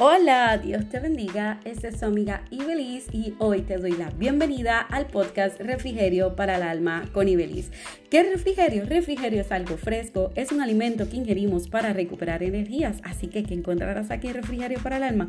Hola, 0.00 0.58
Dios 0.58 0.88
te 0.88 0.98
bendiga. 0.98 1.60
Esta 1.64 1.86
es 1.86 2.00
su 2.00 2.04
amiga 2.04 2.42
Ibelis 2.50 3.06
y 3.12 3.34
hoy 3.38 3.62
te 3.62 3.76
doy 3.76 3.92
la 3.92 4.10
bienvenida 4.10 4.80
al 4.80 5.06
podcast 5.06 5.60
Refrigerio 5.60 6.34
para 6.34 6.56
el 6.56 6.64
Alma 6.64 7.08
con 7.12 7.28
Ibelis. 7.28 7.70
¿Qué 8.10 8.24
refrigerio? 8.24 8.86
Refrigerio 8.86 9.42
es 9.42 9.52
algo 9.52 9.76
fresco, 9.76 10.32
es 10.34 10.50
un 10.50 10.60
alimento 10.60 11.08
que 11.08 11.18
ingerimos 11.18 11.68
para 11.68 11.92
recuperar 11.92 12.42
energías. 12.42 12.96
Así 13.04 13.28
que, 13.28 13.44
¿qué 13.44 13.54
encontrarás 13.54 14.10
aquí 14.10 14.32
Refrigerio 14.32 14.80
para 14.82 14.96
el 14.96 15.04
Alma? 15.04 15.28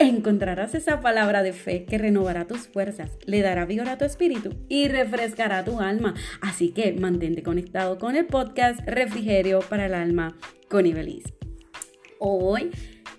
Encontrarás 0.00 0.74
esa 0.74 1.00
palabra 1.00 1.44
de 1.44 1.52
fe 1.52 1.84
que 1.84 1.96
renovará 1.96 2.48
tus 2.48 2.66
fuerzas, 2.66 3.12
le 3.26 3.42
dará 3.42 3.64
vigor 3.64 3.88
a 3.88 3.96
tu 3.96 4.04
espíritu 4.04 4.56
y 4.68 4.88
refrescará 4.88 5.64
tu 5.64 5.78
alma. 5.78 6.14
Así 6.40 6.70
que 6.70 6.92
mantente 6.94 7.44
conectado 7.44 8.00
con 8.00 8.16
el 8.16 8.26
podcast 8.26 8.80
Refrigerio 8.86 9.60
para 9.60 9.86
el 9.86 9.94
Alma 9.94 10.36
con 10.68 10.84
Ibelis. 10.84 11.32
Hoy 12.18 12.72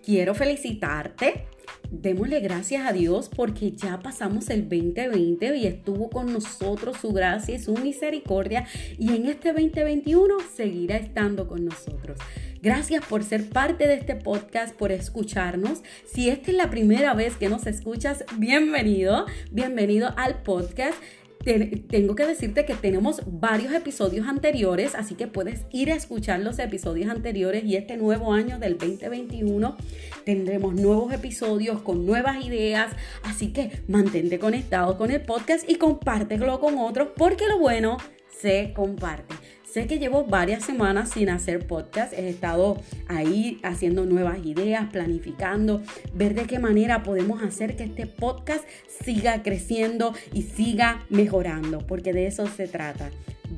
quiero 0.04 0.36
felicitarte. 0.36 1.46
Démosle 1.90 2.40
gracias 2.40 2.88
a 2.88 2.94
Dios 2.94 3.30
porque 3.30 3.72
ya 3.72 4.00
pasamos 4.00 4.50
el 4.50 4.70
2020 4.70 5.58
y 5.58 5.68
estuvo 5.68 6.10
con 6.10 6.32
nosotros 6.32 6.98
su 7.02 7.12
gracia 7.12 7.56
y 7.56 7.60
su 7.60 7.74
misericordia 7.74 8.66
y 8.98 9.14
en 9.16 9.26
este 9.26 9.52
2021 9.52 10.36
seguirá 10.56 10.96
estando 10.96 11.48
con 11.48 11.66
nosotros. 11.66 12.18
Gracias 12.62 13.04
por 13.06 13.24
ser 13.24 13.50
parte 13.50 13.88
de 13.88 13.96
este 13.96 14.16
podcast, 14.16 14.76
por 14.76 14.92
escucharnos. 14.92 15.82
Si 16.06 16.30
esta 16.30 16.52
es 16.52 16.58
la 16.58 16.70
primera 16.70 17.14
vez 17.16 17.36
que 17.36 17.50
nos 17.50 17.66
escuchas, 17.66 18.24
bienvenido, 18.38 19.26
bienvenido 19.52 20.14
al 20.16 20.44
podcast 20.44 20.96
tengo 21.44 22.16
que 22.16 22.26
decirte 22.26 22.66
que 22.66 22.76
tenemos 22.76 23.22
varios 23.26 23.74
episodios 23.74 24.28
anteriores, 24.28 24.96
así 24.96 25.16
que 25.16 25.28
puedes 25.28 25.66
ir 25.72 25.92
a 25.92 25.96
escuchar 25.96 26.40
los 26.40 26.60
episodios 26.60 27.10
anteriores 27.10 27.64
y 27.64 27.76
este 27.76 27.98
nuevo 27.98 28.34
año 28.34 28.60
del 28.60 28.78
2021 28.78 29.76
tendremos 30.24 30.76
nuevos 30.76 31.12
episodios 31.14 31.82
con 31.82 32.06
nuevas 32.06 32.46
ideas, 32.46 32.94
así 33.24 33.54
que 33.54 33.84
mantente 33.88 34.40
conectado 34.40 34.98
con 34.98 35.12
el 35.12 35.22
podcast 35.22 35.68
y 35.70 35.76
compártelo 35.76 36.60
con 36.60 36.78
otros 36.78 37.10
porque 37.18 37.48
lo 37.48 37.60
bueno 37.60 37.98
se 38.40 38.74
comparte. 38.76 39.36
Sé 39.72 39.88
que 39.88 40.00
llevo 40.00 40.26
varias 40.26 40.66
semanas 40.66 41.12
sin 41.12 41.30
hacer 41.30 41.66
podcast, 41.66 42.12
he 42.12 42.28
estado 42.28 42.82
ahí 43.08 43.58
haciendo 43.64 44.06
nuevas 44.06 44.46
ideas, 44.46 44.90
planificando, 44.92 45.82
ver 46.14 46.36
de 46.36 46.44
qué 46.44 46.60
manera 46.60 47.04
podemos 47.04 47.42
hacer 47.42 47.78
que 47.78 47.86
este 47.86 48.06
podcast 48.06 48.66
siga 49.06 49.44
creciendo 49.44 50.14
y 50.34 50.42
siga 50.42 51.06
mejorando, 51.08 51.88
porque 51.88 52.12
de 52.12 52.28
eso 52.28 52.48
se 52.48 52.68
trata, 52.68 53.12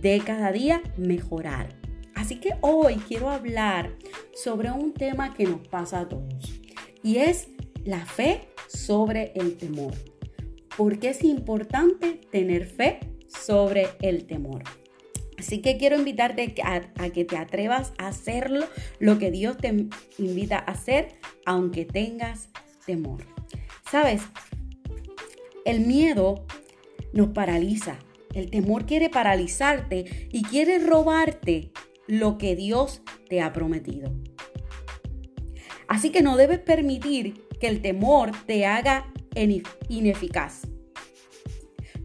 de 0.03 0.21
cada 0.23 0.51
día 0.51 0.83
mejorar. 0.97 1.69
Así 2.13 2.39
que 2.39 2.51
hoy 2.61 2.97
quiero 3.07 3.31
hablar 3.31 3.89
sobre 4.35 4.69
un 4.69 4.93
tema 4.93 5.33
que 5.33 5.45
nos 5.45 5.67
pasa 5.67 6.01
a 6.01 6.09
todos 6.09 6.61
y 7.01 7.17
es 7.17 7.47
la 7.85 8.05
fe 8.05 8.49
sobre 8.67 9.31
el 9.33 9.57
temor. 9.57 9.95
¿Por 10.77 10.99
qué 10.99 11.09
es 11.09 11.23
importante 11.23 12.21
tener 12.29 12.67
fe 12.67 12.99
sobre 13.27 13.87
el 13.99 14.27
temor? 14.27 14.61
Así 15.43 15.57
que 15.57 15.75
quiero 15.75 15.97
invitarte 15.97 16.55
a, 16.63 17.09
que 17.09 17.25
te 17.25 17.35
atrevas 17.35 17.91
a 17.97 18.07
hacerlo, 18.07 18.65
lo 18.99 19.19
que 19.19 19.29
Dios 19.29 19.57
te 19.57 19.87
invita 20.17 20.55
a 20.55 20.71
hacer, 20.71 21.19
aunque 21.45 21.83
tengas 21.83 22.47
temor. 22.85 23.25
Sabes, 23.91 24.21
el 25.65 25.81
miedo 25.81 26.45
nos 27.11 27.31
paraliza. 27.31 27.99
El 28.33 28.51
temor 28.51 28.85
quiere 28.85 29.09
paralizarte 29.09 30.29
y 30.31 30.43
quiere 30.43 30.79
robarte 30.79 31.73
lo 32.07 32.37
que 32.37 32.55
Dios 32.55 33.01
te 33.27 33.41
ha 33.41 33.51
prometido. 33.51 34.13
Así 35.89 36.09
que 36.09 36.21
no 36.21 36.37
debes 36.37 36.59
permitir 36.59 37.49
que 37.59 37.67
el 37.67 37.81
temor 37.81 38.31
te 38.45 38.65
haga 38.65 39.11
ineficaz. 39.89 40.61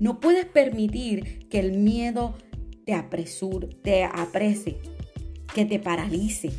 No 0.00 0.18
puedes 0.18 0.44
permitir 0.44 1.46
que 1.48 1.60
el 1.60 1.78
miedo 1.78 2.34
te 2.36 2.47
apresure, 2.94 3.68
te 3.82 4.04
aprese, 4.04 4.78
que 5.54 5.64
te 5.64 5.78
paralice. 5.78 6.50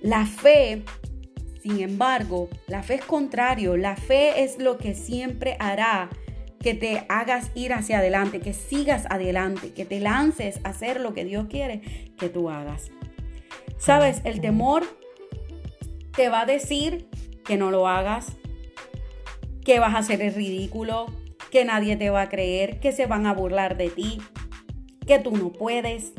La 0.00 0.26
fe, 0.26 0.82
sin 1.62 1.80
embargo, 1.80 2.48
la 2.66 2.82
fe 2.82 2.96
es 2.96 3.04
contrario. 3.04 3.76
La 3.76 3.96
fe 3.96 4.44
es 4.44 4.58
lo 4.58 4.76
que 4.76 4.94
siempre 4.94 5.56
hará 5.58 6.10
que 6.60 6.74
te 6.74 7.04
hagas 7.10 7.50
ir 7.54 7.74
hacia 7.74 7.98
adelante, 7.98 8.40
que 8.40 8.54
sigas 8.54 9.04
adelante, 9.10 9.74
que 9.74 9.84
te 9.84 10.00
lances 10.00 10.60
a 10.64 10.70
hacer 10.70 10.98
lo 10.98 11.12
que 11.12 11.24
Dios 11.24 11.46
quiere 11.50 11.82
que 12.18 12.30
tú 12.30 12.48
hagas. 12.48 12.90
Sabes, 13.76 14.22
el 14.24 14.40
temor 14.40 14.82
te 16.16 16.30
va 16.30 16.42
a 16.42 16.46
decir 16.46 17.06
que 17.44 17.58
no 17.58 17.70
lo 17.70 17.86
hagas, 17.86 18.32
que 19.62 19.78
vas 19.78 19.94
a 19.94 19.98
hacer 19.98 20.22
el 20.22 20.34
ridículo, 20.34 21.06
que 21.50 21.64
nadie 21.66 21.96
te 21.96 22.08
va 22.08 22.22
a 22.22 22.28
creer, 22.28 22.80
que 22.80 22.92
se 22.92 23.06
van 23.06 23.26
a 23.26 23.34
burlar 23.34 23.76
de 23.76 23.90
ti, 23.90 24.22
que 25.06 25.18
tú 25.18 25.32
no 25.36 25.52
puedes. 25.52 26.12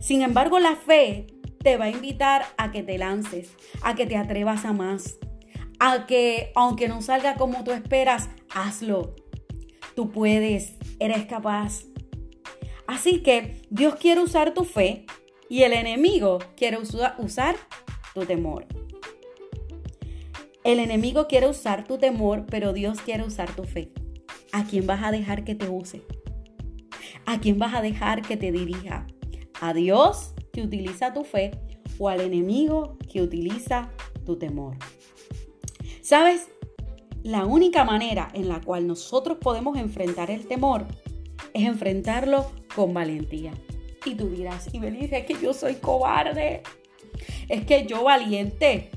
Sin 0.00 0.22
embargo, 0.22 0.58
la 0.58 0.76
fe 0.76 1.26
te 1.62 1.76
va 1.76 1.86
a 1.86 1.90
invitar 1.90 2.44
a 2.56 2.70
que 2.70 2.82
te 2.82 2.98
lances, 2.98 3.50
a 3.82 3.94
que 3.94 4.06
te 4.06 4.16
atrevas 4.16 4.64
a 4.64 4.72
más, 4.72 5.18
a 5.78 6.06
que 6.06 6.52
aunque 6.54 6.88
no 6.88 7.02
salga 7.02 7.34
como 7.34 7.64
tú 7.64 7.72
esperas, 7.72 8.28
hazlo. 8.54 9.14
Tú 9.94 10.10
puedes, 10.10 10.76
eres 11.00 11.26
capaz. 11.26 11.84
Así 12.86 13.22
que 13.22 13.62
Dios 13.68 13.96
quiere 13.96 14.20
usar 14.20 14.54
tu 14.54 14.64
fe 14.64 15.04
y 15.48 15.62
el 15.62 15.72
enemigo 15.72 16.38
quiere 16.56 16.78
usar 16.78 17.56
tu 18.14 18.24
temor. 18.24 18.66
El 20.64 20.80
enemigo 20.80 21.28
quiere 21.28 21.48
usar 21.48 21.86
tu 21.86 21.98
temor, 21.98 22.46
pero 22.48 22.72
Dios 22.72 23.00
quiere 23.00 23.24
usar 23.24 23.54
tu 23.54 23.64
fe. 23.64 23.92
¿A 24.52 24.64
quién 24.64 24.86
vas 24.86 25.02
a 25.02 25.10
dejar 25.10 25.44
que 25.44 25.54
te 25.54 25.68
use? 25.68 26.02
¿A 27.30 27.40
quién 27.40 27.58
vas 27.58 27.74
a 27.74 27.82
dejar 27.82 28.22
que 28.22 28.38
te 28.38 28.50
dirija? 28.50 29.06
¿A 29.60 29.74
Dios 29.74 30.32
que 30.50 30.62
utiliza 30.62 31.12
tu 31.12 31.24
fe 31.24 31.50
o 31.98 32.08
al 32.08 32.22
enemigo 32.22 32.96
que 33.12 33.20
utiliza 33.20 33.90
tu 34.24 34.38
temor? 34.38 34.78
¿Sabes? 36.00 36.48
La 37.22 37.44
única 37.44 37.84
manera 37.84 38.30
en 38.32 38.48
la 38.48 38.62
cual 38.62 38.86
nosotros 38.86 39.36
podemos 39.42 39.76
enfrentar 39.76 40.30
el 40.30 40.46
temor 40.46 40.86
es 41.52 41.64
enfrentarlo 41.66 42.50
con 42.74 42.94
valentía. 42.94 43.52
Y 44.06 44.14
tú 44.14 44.30
dirás, 44.30 44.72
y 44.72 44.80
me 44.80 44.90
dices 44.90 45.26
que 45.26 45.34
yo 45.34 45.52
soy 45.52 45.74
cobarde. 45.74 46.62
Es 47.50 47.66
que 47.66 47.84
yo 47.84 48.04
valiente. 48.04 48.90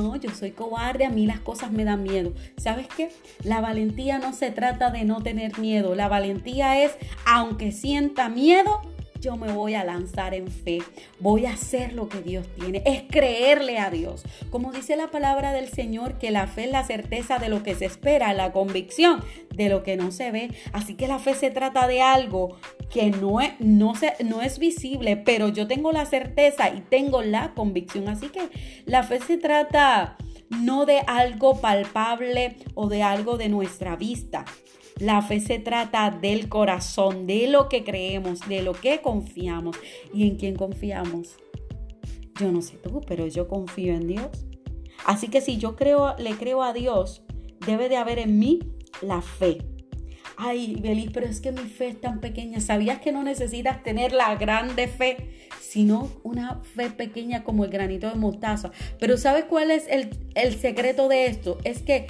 No, 0.00 0.14
yo 0.14 0.30
soy 0.30 0.52
cobarde, 0.52 1.04
a 1.04 1.10
mí 1.10 1.26
las 1.26 1.40
cosas 1.40 1.72
me 1.72 1.84
dan 1.84 2.04
miedo. 2.04 2.32
¿Sabes 2.56 2.86
qué? 2.96 3.10
La 3.42 3.60
valentía 3.60 4.18
no 4.18 4.32
se 4.32 4.52
trata 4.52 4.90
de 4.90 5.04
no 5.04 5.22
tener 5.24 5.58
miedo. 5.58 5.96
La 5.96 6.06
valentía 6.06 6.84
es, 6.84 6.92
aunque 7.26 7.72
sienta 7.72 8.28
miedo, 8.28 8.80
yo 9.20 9.36
me 9.36 9.50
voy 9.52 9.74
a 9.74 9.82
lanzar 9.82 10.34
en 10.34 10.46
fe, 10.46 10.78
voy 11.18 11.46
a 11.46 11.54
hacer 11.54 11.92
lo 11.92 12.08
que 12.08 12.20
Dios 12.20 12.46
tiene, 12.54 12.84
es 12.86 13.02
creerle 13.10 13.78
a 13.78 13.90
Dios. 13.90 14.22
Como 14.50 14.70
dice 14.70 14.94
la 14.94 15.10
palabra 15.10 15.52
del 15.52 15.68
Señor, 15.68 16.18
que 16.18 16.30
la 16.30 16.46
fe 16.46 16.66
es 16.66 16.70
la 16.70 16.84
certeza 16.84 17.38
de 17.38 17.48
lo 17.48 17.64
que 17.64 17.74
se 17.74 17.86
espera, 17.86 18.32
la 18.34 18.52
convicción 18.52 19.20
de 19.58 19.68
lo 19.68 19.82
que 19.82 19.98
no 19.98 20.10
se 20.10 20.30
ve. 20.30 20.50
Así 20.72 20.94
que 20.94 21.06
la 21.06 21.18
fe 21.18 21.34
se 21.34 21.50
trata 21.50 21.86
de 21.86 22.00
algo 22.00 22.56
que 22.90 23.10
no 23.10 23.42
es, 23.42 23.52
no, 23.58 23.92
no 24.24 24.40
es 24.40 24.58
visible, 24.58 25.16
pero 25.18 25.48
yo 25.48 25.66
tengo 25.66 25.92
la 25.92 26.06
certeza 26.06 26.70
y 26.70 26.80
tengo 26.80 27.20
la 27.20 27.52
convicción. 27.54 28.08
Así 28.08 28.28
que 28.28 28.48
la 28.86 29.02
fe 29.02 29.20
se 29.20 29.36
trata 29.36 30.16
no 30.48 30.86
de 30.86 31.00
algo 31.06 31.60
palpable 31.60 32.56
o 32.74 32.88
de 32.88 33.02
algo 33.02 33.36
de 33.36 33.50
nuestra 33.50 33.96
vista, 33.96 34.46
la 34.98 35.22
fe 35.22 35.40
se 35.40 35.58
trata 35.58 36.10
del 36.10 36.48
corazón, 36.48 37.26
de 37.26 37.46
lo 37.46 37.68
que 37.68 37.84
creemos, 37.84 38.40
de 38.48 38.62
lo 38.62 38.72
que 38.72 39.00
confiamos 39.00 39.76
y 40.12 40.26
en 40.26 40.36
quién 40.36 40.56
confiamos. 40.56 41.36
Yo 42.40 42.50
no 42.50 42.62
sé 42.62 42.76
tú, 42.78 43.00
pero 43.06 43.26
yo 43.26 43.46
confío 43.46 43.94
en 43.94 44.08
Dios. 44.08 44.46
Así 45.06 45.28
que 45.28 45.40
si 45.40 45.58
yo 45.58 45.76
creo, 45.76 46.16
le 46.18 46.32
creo 46.32 46.62
a 46.62 46.72
Dios, 46.72 47.22
debe 47.64 47.88
de 47.88 47.96
haber 47.96 48.18
en 48.18 48.38
mí 48.38 48.58
la 49.02 49.20
fe. 49.22 49.58
Ay, 50.36 50.76
Belis, 50.80 51.10
pero 51.12 51.26
es 51.26 51.40
que 51.40 51.50
mi 51.50 51.68
fe 51.68 51.88
es 51.88 52.00
tan 52.00 52.20
pequeña. 52.20 52.60
¿Sabías 52.60 53.00
que 53.00 53.10
no 53.10 53.24
necesitas 53.24 53.82
tener 53.82 54.12
la 54.12 54.36
grande 54.36 54.86
fe, 54.86 55.48
sino 55.60 56.12
una 56.22 56.60
fe 56.60 56.90
pequeña 56.90 57.42
como 57.42 57.64
el 57.64 57.70
granito 57.70 58.08
de 58.08 58.14
mostaza? 58.14 58.70
Pero 59.00 59.16
¿sabes 59.16 59.46
cuál 59.46 59.72
es 59.72 59.88
el, 59.88 60.10
el 60.36 60.54
secreto 60.54 61.08
de 61.08 61.26
esto? 61.26 61.58
Es 61.64 61.82
que 61.82 62.06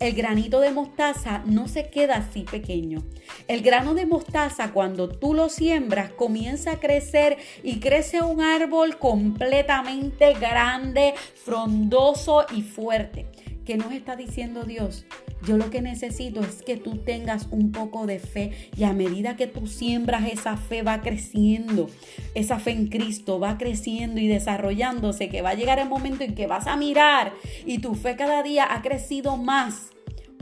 el 0.00 0.14
granito 0.14 0.60
de 0.60 0.72
mostaza 0.72 1.42
no 1.46 1.68
se 1.68 1.88
queda 1.88 2.16
así 2.16 2.42
pequeño. 2.42 3.02
El 3.48 3.62
grano 3.62 3.94
de 3.94 4.04
mostaza 4.04 4.72
cuando 4.72 5.08
tú 5.08 5.32
lo 5.32 5.48
siembras 5.48 6.10
comienza 6.10 6.72
a 6.72 6.80
crecer 6.80 7.38
y 7.62 7.80
crece 7.80 8.20
un 8.20 8.42
árbol 8.42 8.98
completamente 8.98 10.34
grande, 10.34 11.14
frondoso 11.34 12.44
y 12.54 12.62
fuerte. 12.62 13.26
¿Qué 13.64 13.78
nos 13.78 13.92
está 13.92 14.14
diciendo 14.14 14.64
Dios? 14.64 15.06
Yo 15.46 15.56
lo 15.56 15.70
que 15.70 15.80
necesito 15.80 16.40
es 16.40 16.62
que 16.62 16.76
tú 16.76 16.98
tengas 16.98 17.48
un 17.50 17.72
poco 17.72 18.06
de 18.06 18.18
fe 18.18 18.52
y 18.76 18.84
a 18.84 18.92
medida 18.92 19.36
que 19.36 19.46
tú 19.46 19.66
siembras 19.66 20.30
esa 20.30 20.58
fe 20.58 20.82
va 20.82 21.00
creciendo, 21.00 21.88
esa 22.34 22.58
fe 22.58 22.72
en 22.72 22.88
Cristo 22.88 23.40
va 23.40 23.56
creciendo 23.56 24.20
y 24.20 24.28
desarrollándose, 24.28 25.30
que 25.30 25.40
va 25.40 25.50
a 25.50 25.54
llegar 25.54 25.78
el 25.78 25.88
momento 25.88 26.24
en 26.24 26.34
que 26.34 26.46
vas 26.46 26.66
a 26.66 26.76
mirar 26.76 27.32
y 27.64 27.78
tu 27.78 27.94
fe 27.94 28.16
cada 28.16 28.42
día 28.42 28.66
ha 28.70 28.82
crecido 28.82 29.38
más 29.38 29.90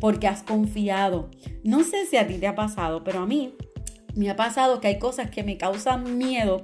porque 0.00 0.26
has 0.26 0.42
confiado. 0.42 1.30
No 1.62 1.84
sé 1.84 2.06
si 2.06 2.16
a 2.16 2.26
ti 2.26 2.38
te 2.38 2.48
ha 2.48 2.56
pasado, 2.56 3.04
pero 3.04 3.20
a 3.20 3.26
mí 3.26 3.54
me 4.16 4.30
ha 4.30 4.36
pasado 4.36 4.80
que 4.80 4.88
hay 4.88 4.98
cosas 4.98 5.30
que 5.30 5.44
me 5.44 5.56
causan 5.56 6.18
miedo 6.18 6.62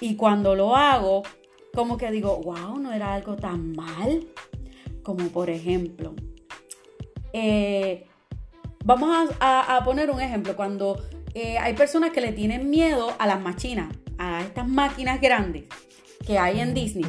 y 0.00 0.16
cuando 0.16 0.56
lo 0.56 0.74
hago, 0.74 1.22
como 1.72 1.96
que 1.96 2.10
digo, 2.10 2.40
wow, 2.42 2.78
no 2.78 2.92
era 2.92 3.14
algo 3.14 3.36
tan 3.36 3.72
mal. 3.76 4.26
Como 5.02 5.28
por 5.28 5.50
ejemplo, 5.50 6.14
eh, 7.32 8.06
vamos 8.84 9.30
a, 9.40 9.80
poner 9.84 10.10
un 10.10 10.20
ejemplo, 10.20 10.56
cuando 10.56 11.00
eh, 11.34 11.58
hay 11.58 11.74
personas 11.74 12.10
que 12.10 12.20
le 12.20 12.32
tienen 12.32 12.70
miedo 12.70 13.12
a 13.18 13.26
las 13.26 13.40
máquinas, 13.40 13.94
a 14.18 14.42
estas 14.42 14.68
máquinas 14.68 15.20
grandes 15.20 15.64
que 16.26 16.38
hay 16.38 16.60
en 16.60 16.74
Disney. 16.74 17.06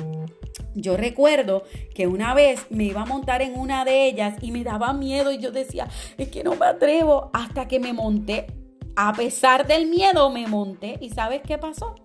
Yo 0.73 0.95
recuerdo 0.95 1.63
que 1.93 2.07
una 2.07 2.33
vez 2.33 2.65
me 2.69 2.85
iba 2.85 3.01
a 3.01 3.05
montar 3.05 3.41
en 3.41 3.59
una 3.59 3.83
de 3.83 4.07
ellas 4.07 4.35
y 4.41 4.51
me 4.51 4.63
daba 4.63 4.93
miedo 4.93 5.31
y 5.31 5.37
yo 5.37 5.51
decía, 5.51 5.87
es 6.17 6.29
que 6.29 6.43
no 6.43 6.55
me 6.55 6.65
atrevo 6.65 7.29
hasta 7.33 7.67
que 7.67 7.79
me 7.79 7.93
monté. 7.93 8.47
A 8.95 9.13
pesar 9.13 9.67
del 9.67 9.87
miedo 9.87 10.29
me 10.29 10.47
monté 10.47 10.97
y 11.01 11.09
¿sabes 11.09 11.41
qué 11.45 11.57
pasó? 11.57 11.95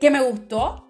Que 0.00 0.10
me 0.10 0.20
gustó 0.20 0.86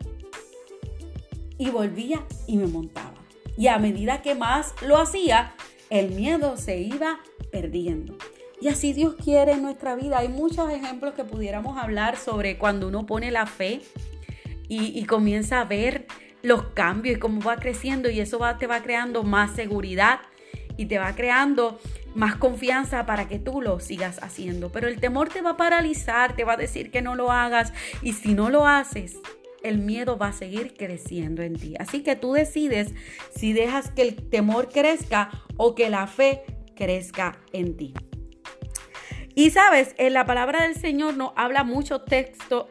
y 1.59 1.71
volvía 1.71 2.25
y 2.47 2.57
me 2.57 2.67
montaba. 2.67 3.24
Y 3.57 3.69
a 3.69 3.79
medida 3.79 4.23
que 4.23 4.35
más 4.35 4.75
lo 4.83 4.99
hacía, 4.99 5.55
el 5.91 6.11
miedo 6.11 6.57
se 6.57 6.79
iba 6.79 7.21
perdiendo. 7.51 8.17
Y 8.61 8.69
así 8.69 8.93
Dios 8.93 9.15
quiere 9.23 9.53
en 9.53 9.63
nuestra 9.63 9.95
vida. 9.95 10.19
Hay 10.19 10.29
muchos 10.29 10.71
ejemplos 10.71 11.15
que 11.15 11.25
pudiéramos 11.25 11.77
hablar 11.77 12.17
sobre 12.17 12.59
cuando 12.59 12.89
uno 12.89 13.07
pone 13.07 13.31
la 13.31 13.47
fe 13.47 13.83
y, 14.69 15.05
comienza 15.05 15.61
a 15.61 15.65
ver 15.65 16.07
los 16.43 16.65
cambios 16.69 17.17
y 17.17 17.21
cómo 17.21 17.41
va 17.41 17.57
creciendo 17.57 18.11
y 18.11 18.21
eso 18.21 18.39
va, 18.39 18.59
te 18.59 18.67
va 18.67 18.83
creando 18.83 19.23
más 19.23 19.53
seguridad 19.53 20.21
y 20.77 20.87
te 20.87 20.99
va 20.99 21.15
creando 21.15 21.79
más 22.15 22.37
confianza 22.37 23.07
para 23.07 23.29
que 23.29 23.39
tú 23.39 23.61
lo 23.61 23.81
sigas 23.81 24.23
haciendo. 24.23 24.71
Pero 24.71 24.89
el 24.89 25.01
temor 25.01 25.29
te 25.29 25.43
va 25.43 25.51
a 25.51 25.57
paralizar, 25.57 26.35
te 26.35 26.45
va 26.45 26.55
a 26.55 26.57
decir 26.57 26.91
que 26.91 27.03
no 27.03 27.15
lo 27.15 27.31
hagas 27.31 27.73
y 28.03 28.15
si 28.15 28.35
no 28.35 28.51
lo 28.51 28.67
haces, 28.67 29.19
el 29.65 29.79
miedo 29.79 30.17
va 30.17 30.29
a 30.29 30.33
seguir 30.33 30.75
creciendo 30.77 31.43
en 31.43 31.55
ti. 31.55 31.75
Así 31.81 32.03
que 32.03 32.15
tú 32.15 32.33
decides 32.33 32.95
si 33.35 33.53
dejas 33.53 33.91
que 33.91 34.03
el 34.03 34.15
temor 34.29 34.69
crezca 34.69 35.31
o 35.57 35.75
que 35.75 35.91
la 35.91 36.07
fe 36.07 36.43
crezca 36.77 37.41
en 37.53 37.77
ti. 37.77 37.95
Y 39.35 39.51
sabes, 39.51 39.95
en 39.99 40.13
la 40.13 40.27
palabra 40.27 40.63
del 40.63 40.77
Señor 40.77 41.17
nos 41.17 41.33
habla 41.35 41.65
muchos 41.65 42.05
textos, 42.05 42.69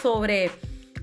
sobre 0.00 0.50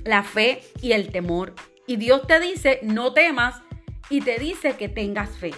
la 0.04 0.24
fe 0.24 0.62
y 0.82 0.94
el 0.94 1.12
temor. 1.12 1.54
Y 1.86 1.98
Dios 1.98 2.26
te 2.26 2.40
dice, 2.40 2.80
no 2.82 3.14
temas, 3.14 3.62
y 4.10 4.22
te 4.22 4.40
dice 4.40 4.74
que 4.74 4.90
tengas 4.90 5.38
fe. 5.38 5.52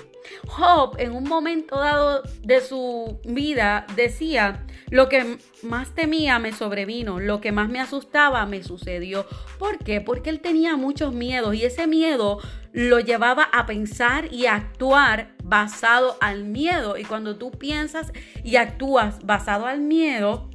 Job 0.48 0.96
en 1.00 1.12
un 1.12 1.24
momento 1.24 1.80
dado 1.80 2.24
de 2.42 2.62
su 2.62 3.20
vida 3.24 3.86
decía, 3.96 4.66
lo 4.90 5.10
que 5.10 5.38
más 5.64 5.94
temía 5.94 6.40
me 6.40 6.52
sobrevino, 6.52 7.20
lo 7.20 7.42
que 7.42 7.52
más 7.52 7.70
me 7.70 7.80
asustaba 7.80 8.46
me 8.46 8.64
sucedió. 8.64 9.26
¿Por 9.58 9.78
qué? 9.80 10.02
Porque 10.02 10.30
él 10.30 10.40
tenía 10.40 10.76
muchos 10.76 11.14
miedos 11.14 11.56
y 11.56 11.64
ese 11.64 11.88
miedo 11.88 12.40
lo 12.72 13.00
llevaba 13.00 13.44
a 13.44 13.66
pensar 13.66 14.34
y 14.34 14.46
actuar 14.46 15.36
basado 15.44 16.18
al 16.22 16.44
miedo. 16.44 16.98
Y 16.98 17.04
cuando 17.04 17.38
tú 17.38 17.52
piensas 17.52 18.12
y 18.44 18.56
actúas 18.56 19.26
basado 19.26 19.66
al 19.66 19.82
miedo, 19.82 20.50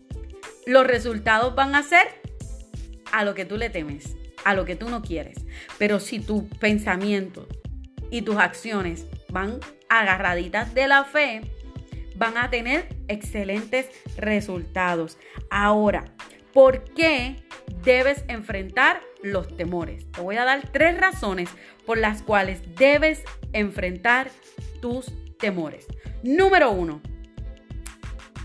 los 0.67 0.87
resultados 0.87 1.55
van 1.55 1.75
a 1.75 1.83
ser 1.83 2.07
a 3.13 3.25
lo 3.25 3.35
que 3.35 3.45
tú 3.45 3.57
le 3.57 3.71
temes, 3.71 4.17
a 4.45 4.55
lo 4.55 4.65
que 4.65 4.77
tú 4.77 4.89
no 4.89 5.03
quieres. 5.03 5.39
Pero 5.79 6.01
si 6.01 6.19
tu 6.19 6.49
pensamiento 6.49 7.47
y 8.11 8.23
tus 8.23 8.37
acciones 8.37 9.07
van 9.29 9.61
agarraditas 9.89 10.75
de 10.75 10.89
la 10.89 11.05
fe, 11.05 11.54
van 12.17 12.37
a 12.37 12.51
tener 12.51 12.89
excelentes 13.09 13.89
resultados. 14.17 15.19
Ahora, 15.51 16.05
¿por 16.53 16.85
qué 16.85 17.37
debes 17.83 18.25
enfrentar 18.29 19.01
los 19.23 19.57
temores? 19.57 20.11
Te 20.13 20.21
voy 20.21 20.37
a 20.37 20.45
dar 20.45 20.71
tres 20.71 20.99
razones 20.99 21.51
por 21.87 21.99
las 21.99 22.23
cuales 22.23 22.63
debes 22.77 23.23
enfrentar 23.53 24.31
tus 24.81 25.13
temores. 25.39 25.87
Número 26.23 26.71
uno, 26.71 27.01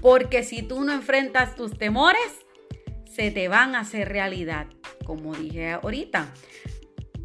porque 0.01 0.43
si 0.43 0.63
tú 0.63 0.83
no 0.83 0.93
enfrentas 0.93 1.55
tus 1.55 1.77
temores, 1.77 2.45
se 3.05 3.31
te 3.31 3.47
van 3.47 3.75
a 3.75 3.81
hacer 3.81 4.09
realidad. 4.09 4.67
Como 5.05 5.35
dije 5.35 5.71
ahorita, 5.71 6.33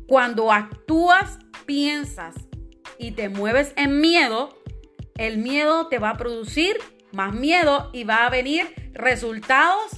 cuando 0.07 0.53
actúas, 0.53 1.39
piensas 1.67 2.35
y 2.99 3.13
te 3.13 3.29
mueves 3.29 3.73
en 3.77 4.01
miedo, 4.01 4.59
el 5.17 5.39
miedo 5.39 5.89
te 5.89 5.99
va 5.99 6.11
a 6.11 6.17
producir 6.17 6.77
más 7.13 7.35
miedo 7.35 7.91
y 7.93 8.05
va 8.05 8.27
a 8.27 8.31
venir 8.31 8.67
resultados 8.93 9.93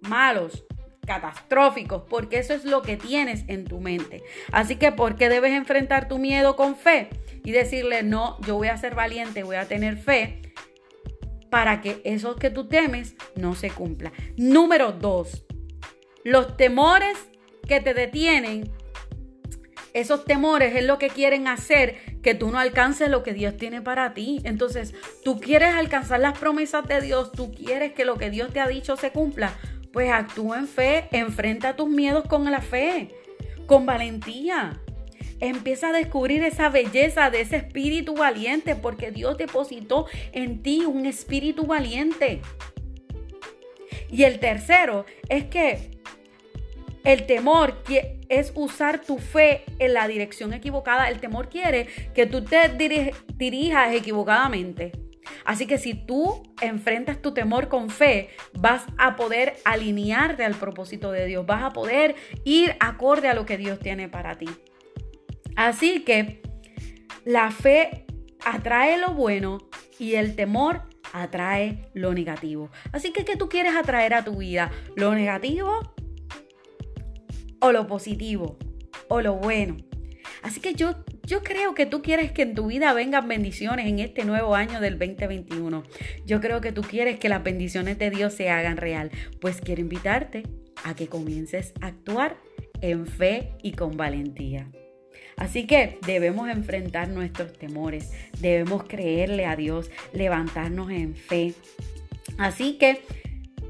malos, 0.00 0.64
catastróficos, 1.06 2.04
porque 2.08 2.38
eso 2.38 2.54
es 2.54 2.64
lo 2.64 2.82
que 2.82 2.96
tienes 2.96 3.44
en 3.48 3.64
tu 3.64 3.80
mente. 3.80 4.22
Así 4.52 4.76
que, 4.76 4.92
¿por 4.92 5.16
qué 5.16 5.28
debes 5.28 5.52
enfrentar 5.52 6.08
tu 6.08 6.18
miedo 6.18 6.56
con 6.56 6.76
fe? 6.76 7.10
Y 7.44 7.52
decirle, 7.52 8.02
no, 8.02 8.40
yo 8.42 8.56
voy 8.56 8.68
a 8.68 8.76
ser 8.76 8.94
valiente, 8.94 9.42
voy 9.42 9.56
a 9.56 9.68
tener 9.68 9.96
fe 9.96 10.40
para 11.50 11.80
que 11.80 12.00
eso 12.04 12.36
que 12.36 12.50
tú 12.50 12.68
temes 12.68 13.16
no 13.36 13.54
se 13.54 13.70
cumpla. 13.70 14.12
Número 14.36 14.92
dos, 14.92 15.44
los 16.24 16.56
temores 16.56 17.16
que 17.68 17.80
te 17.80 17.94
detienen 17.94 18.70
esos 19.92 20.24
temores 20.24 20.74
es 20.74 20.84
lo 20.84 20.98
que 20.98 21.08
quieren 21.08 21.46
hacer 21.46 22.13
que 22.24 22.34
tú 22.34 22.50
no 22.50 22.58
alcances 22.58 23.10
lo 23.10 23.22
que 23.22 23.34
Dios 23.34 23.56
tiene 23.58 23.82
para 23.82 24.14
ti. 24.14 24.40
Entonces, 24.44 24.94
tú 25.22 25.38
quieres 25.38 25.74
alcanzar 25.74 26.18
las 26.18 26.36
promesas 26.38 26.88
de 26.88 27.02
Dios, 27.02 27.30
tú 27.30 27.52
quieres 27.52 27.92
que 27.92 28.06
lo 28.06 28.16
que 28.16 28.30
Dios 28.30 28.52
te 28.52 28.60
ha 28.60 28.66
dicho 28.66 28.96
se 28.96 29.12
cumpla. 29.12 29.52
Pues 29.92 30.10
actúa 30.10 30.58
en 30.58 30.66
fe, 30.66 31.06
enfrenta 31.12 31.76
tus 31.76 31.88
miedos 31.88 32.24
con 32.24 32.50
la 32.50 32.62
fe, 32.62 33.14
con 33.66 33.84
valentía. 33.84 34.80
Empieza 35.38 35.90
a 35.90 35.92
descubrir 35.92 36.42
esa 36.42 36.70
belleza 36.70 37.28
de 37.28 37.42
ese 37.42 37.56
espíritu 37.56 38.14
valiente, 38.14 38.74
porque 38.74 39.10
Dios 39.10 39.36
depositó 39.36 40.06
en 40.32 40.62
ti 40.62 40.86
un 40.86 41.04
espíritu 41.04 41.66
valiente. 41.66 42.40
Y 44.10 44.22
el 44.22 44.40
tercero 44.40 45.04
es 45.28 45.44
que 45.44 45.93
el 47.04 47.26
temor 47.26 47.82
es 48.28 48.52
usar 48.54 49.00
tu 49.00 49.18
fe 49.18 49.64
en 49.78 49.94
la 49.94 50.08
dirección 50.08 50.52
equivocada. 50.52 51.08
El 51.08 51.20
temor 51.20 51.48
quiere 51.48 51.86
que 52.14 52.26
tú 52.26 52.42
te 52.44 52.68
dirijas 53.36 53.94
equivocadamente. 53.94 54.92
Así 55.44 55.66
que 55.66 55.78
si 55.78 55.94
tú 55.94 56.42
enfrentas 56.60 57.20
tu 57.20 57.32
temor 57.32 57.68
con 57.68 57.90
fe, 57.90 58.30
vas 58.54 58.84
a 58.98 59.16
poder 59.16 59.56
alinearte 59.64 60.44
al 60.44 60.54
propósito 60.54 61.12
de 61.12 61.26
Dios, 61.26 61.46
vas 61.46 61.62
a 61.62 61.70
poder 61.70 62.14
ir 62.44 62.76
acorde 62.80 63.28
a 63.28 63.34
lo 63.34 63.46
que 63.46 63.58
Dios 63.58 63.78
tiene 63.78 64.08
para 64.08 64.36
ti. 64.36 64.48
Así 65.56 66.00
que 66.00 66.42
la 67.24 67.50
fe 67.50 68.06
atrae 68.44 68.98
lo 68.98 69.14
bueno 69.14 69.58
y 69.98 70.14
el 70.14 70.36
temor 70.36 70.82
atrae 71.12 71.90
lo 71.94 72.12
negativo. 72.12 72.70
Así 72.92 73.12
que, 73.12 73.24
¿qué 73.24 73.36
tú 73.36 73.48
quieres 73.48 73.76
atraer 73.76 74.14
a 74.14 74.24
tu 74.24 74.38
vida? 74.38 74.70
¿Lo 74.96 75.14
negativo 75.14 75.93
o 77.64 77.72
lo 77.72 77.86
positivo 77.86 78.58
o 79.08 79.22
lo 79.22 79.36
bueno. 79.36 79.78
Así 80.42 80.60
que 80.60 80.74
yo, 80.74 80.96
yo 81.22 81.42
creo 81.42 81.74
que 81.74 81.86
tú 81.86 82.02
quieres 82.02 82.30
que 82.30 82.42
en 82.42 82.54
tu 82.54 82.66
vida 82.66 82.92
vengan 82.92 83.26
bendiciones 83.26 83.86
en 83.86 84.00
este 84.00 84.26
nuevo 84.26 84.54
año 84.54 84.80
del 84.80 84.98
2021. 84.98 85.82
Yo 86.26 86.40
creo 86.42 86.60
que 86.60 86.72
tú 86.72 86.82
quieres 86.82 87.18
que 87.18 87.30
las 87.30 87.42
bendiciones 87.42 87.98
de 87.98 88.10
Dios 88.10 88.34
se 88.34 88.50
hagan 88.50 88.76
real. 88.76 89.10
Pues 89.40 89.62
quiero 89.62 89.80
invitarte 89.80 90.42
a 90.84 90.94
que 90.94 91.06
comiences 91.06 91.72
a 91.80 91.86
actuar 91.86 92.36
en 92.82 93.06
fe 93.06 93.54
y 93.62 93.72
con 93.72 93.96
valentía. 93.96 94.70
Así 95.38 95.66
que 95.66 95.98
debemos 96.06 96.50
enfrentar 96.50 97.08
nuestros 97.08 97.54
temores, 97.54 98.12
debemos 98.40 98.84
creerle 98.84 99.46
a 99.46 99.56
Dios, 99.56 99.90
levantarnos 100.12 100.90
en 100.90 101.16
fe. 101.16 101.54
Así 102.36 102.76
que 102.76 103.00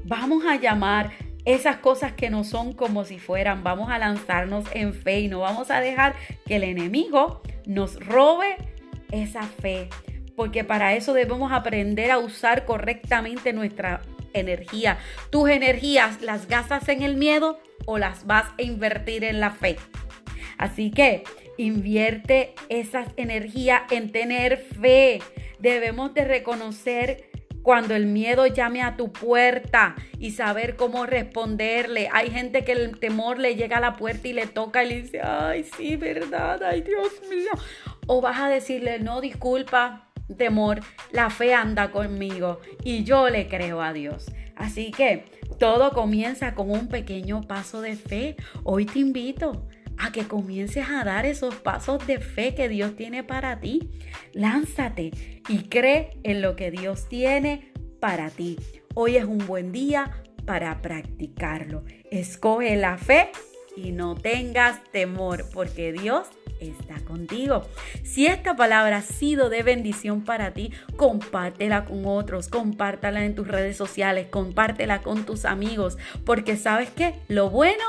vamos 0.03 0.43
a 0.45 0.59
llamar 0.59 1.11
esas 1.45 1.77
cosas 1.77 2.13
que 2.13 2.29
no 2.29 2.43
son 2.43 2.73
como 2.73 3.05
si 3.05 3.19
fueran. 3.19 3.63
Vamos 3.63 3.89
a 3.89 3.99
lanzarnos 3.99 4.65
en 4.73 4.93
fe 4.93 5.21
y 5.21 5.27
no 5.27 5.39
vamos 5.39 5.71
a 5.71 5.79
dejar 5.79 6.15
que 6.45 6.57
el 6.57 6.63
enemigo 6.63 7.41
nos 7.65 7.99
robe 8.03 8.57
esa 9.11 9.43
fe. 9.43 9.89
Porque 10.35 10.63
para 10.63 10.95
eso 10.95 11.13
debemos 11.13 11.51
aprender 11.51 12.11
a 12.11 12.17
usar 12.17 12.65
correctamente 12.65 13.53
nuestra 13.53 14.01
energía. 14.33 14.97
Tus 15.29 15.49
energías 15.49 16.21
las 16.21 16.47
gastas 16.47 16.89
en 16.89 17.03
el 17.03 17.15
miedo 17.15 17.59
o 17.85 17.97
las 17.97 18.25
vas 18.25 18.47
a 18.57 18.61
invertir 18.61 19.23
en 19.23 19.39
la 19.39 19.51
fe. 19.51 19.77
Así 20.57 20.91
que 20.91 21.23
invierte 21.57 22.53
esas 22.69 23.07
energías 23.17 23.83
en 23.91 24.11
tener 24.11 24.57
fe. 24.57 25.21
Debemos 25.59 26.13
de 26.13 26.25
reconocer 26.25 27.29
cuando 27.65 27.95
el 27.95 28.05
miedo 28.05 28.45
llame 28.45 28.83
a 28.83 28.95
tu 28.95 29.11
puerta 29.11 29.95
y 30.19 30.33
saber 30.33 30.75
cómo 30.75 31.07
responderle. 31.07 32.09
Hay 32.13 32.29
gente 32.29 32.63
que 32.63 32.73
el 32.73 32.99
temor 32.99 33.39
le 33.39 33.55
llega 33.55 33.77
a 33.77 33.79
la 33.81 33.95
puerta 33.95 34.27
y 34.27 34.33
le 34.33 34.45
toca 34.45 34.83
y 34.83 34.89
le 34.89 35.01
dice, 35.01 35.21
ay, 35.23 35.63
sí, 35.63 35.95
verdad, 35.95 36.61
ay, 36.61 36.81
Dios 36.81 37.09
mío. 37.27 37.49
O 38.05 38.21
vas 38.21 38.39
a 38.39 38.49
decirle, 38.49 38.99
no, 38.99 39.19
disculpa, 39.19 40.11
temor, 40.37 40.81
la 41.11 41.31
fe 41.31 41.55
anda 41.55 41.89
conmigo 41.89 42.61
y 42.83 43.03
yo 43.03 43.31
le 43.31 43.47
creo 43.47 43.81
a 43.81 43.93
Dios. 43.93 44.27
Así 44.55 44.91
que 44.91 45.25
todo 45.57 45.89
comienza 45.89 46.53
con 46.53 46.69
un 46.69 46.87
pequeño 46.87 47.41
paso 47.47 47.81
de 47.81 47.95
fe. 47.95 48.35
Hoy 48.63 48.85
te 48.85 48.99
invito 48.99 49.65
a 49.97 50.11
que 50.11 50.27
comiences 50.27 50.87
a 50.89 51.03
dar 51.03 51.25
esos 51.25 51.55
pasos 51.55 52.05
de 52.07 52.19
fe 52.19 52.55
que 52.55 52.69
Dios 52.69 52.95
tiene 52.95 53.23
para 53.23 53.59
ti. 53.59 53.91
Lánzate 54.33 55.11
y 55.47 55.63
cree 55.69 56.17
en 56.23 56.41
lo 56.41 56.55
que 56.55 56.71
Dios 56.71 57.07
tiene 57.07 57.71
para 57.99 58.29
ti. 58.29 58.57
Hoy 58.93 59.17
es 59.17 59.25
un 59.25 59.45
buen 59.45 59.71
día 59.71 60.23
para 60.45 60.81
practicarlo. 60.81 61.83
Escoge 62.11 62.75
la 62.75 62.97
fe 62.97 63.29
y 63.75 63.91
no 63.91 64.15
tengas 64.15 64.83
temor 64.91 65.45
porque 65.53 65.91
Dios 65.91 66.27
está 66.59 66.99
contigo. 67.03 67.63
Si 68.03 68.27
esta 68.27 68.55
palabra 68.55 68.97
ha 68.97 69.01
sido 69.01 69.49
de 69.49 69.63
bendición 69.63 70.23
para 70.23 70.51
ti, 70.51 70.71
compártela 70.95 71.85
con 71.85 72.05
otros, 72.05 72.47
compártela 72.47 73.25
en 73.25 73.35
tus 73.35 73.47
redes 73.47 73.75
sociales, 73.77 74.27
compártela 74.29 75.01
con 75.01 75.25
tus 75.25 75.45
amigos, 75.45 75.97
porque 76.23 76.55
sabes 76.55 76.89
que 76.89 77.15
lo 77.27 77.49
bueno 77.49 77.83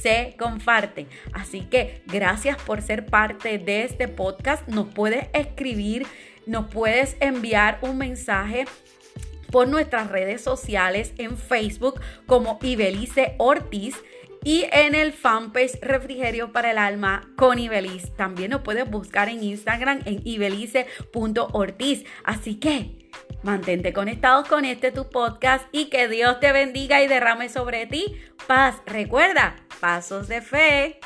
se 0.00 0.34
comparte. 0.38 1.06
Así 1.32 1.62
que 1.62 2.02
gracias 2.06 2.56
por 2.62 2.82
ser 2.82 3.06
parte 3.06 3.58
de 3.58 3.84
este 3.84 4.08
podcast. 4.08 4.66
Nos 4.68 4.88
puedes 4.88 5.26
escribir, 5.32 6.06
nos 6.46 6.68
puedes 6.68 7.16
enviar 7.20 7.78
un 7.82 7.98
mensaje 7.98 8.64
por 9.50 9.68
nuestras 9.68 10.10
redes 10.10 10.40
sociales 10.40 11.12
en 11.18 11.36
Facebook 11.36 12.00
como 12.26 12.58
Ibelice 12.62 13.34
Ortiz 13.38 13.96
y 14.44 14.64
en 14.72 14.94
el 14.94 15.12
fanpage 15.12 15.78
Refrigerio 15.80 16.52
para 16.52 16.72
el 16.72 16.78
Alma 16.78 17.30
con 17.36 17.58
Ibelice. 17.58 18.08
También 18.16 18.50
nos 18.50 18.62
puedes 18.62 18.90
buscar 18.90 19.28
en 19.28 19.42
Instagram 19.42 20.00
en 20.04 20.20
ibelice.ortiz. 20.24 22.04
Así 22.24 22.56
que 22.56 23.01
Mantente 23.42 23.92
conectados 23.92 24.46
con 24.46 24.64
este 24.64 24.92
tu 24.92 25.10
podcast 25.10 25.66
y 25.72 25.86
que 25.86 26.08
Dios 26.08 26.38
te 26.38 26.52
bendiga 26.52 27.02
y 27.02 27.08
derrame 27.08 27.48
sobre 27.48 27.86
ti 27.86 28.16
paz. 28.46 28.82
Recuerda, 28.86 29.56
pasos 29.80 30.28
de 30.28 30.42
fe. 30.42 31.00